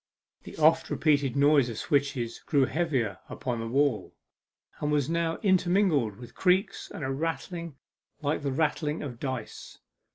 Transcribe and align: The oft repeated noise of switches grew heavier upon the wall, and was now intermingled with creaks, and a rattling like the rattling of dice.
The 0.45 0.57
oft 0.57 0.89
repeated 0.89 1.35
noise 1.35 1.69
of 1.69 1.77
switches 1.77 2.39
grew 2.39 2.65
heavier 2.65 3.19
upon 3.29 3.59
the 3.59 3.67
wall, 3.67 4.15
and 4.79 4.91
was 4.91 5.11
now 5.11 5.37
intermingled 5.43 6.15
with 6.15 6.33
creaks, 6.33 6.89
and 6.89 7.03
a 7.03 7.11
rattling 7.11 7.75
like 8.19 8.41
the 8.41 8.51
rattling 8.51 9.03
of 9.03 9.19
dice. 9.19 9.77